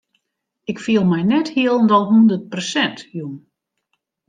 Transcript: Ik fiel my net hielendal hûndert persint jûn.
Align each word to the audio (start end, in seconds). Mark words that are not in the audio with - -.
Ik 0.71 0.77
fiel 0.83 1.05
my 1.11 1.21
net 1.31 1.47
hielendal 1.55 2.03
hûndert 2.09 2.45
persint 2.51 2.99
jûn. 3.17 3.35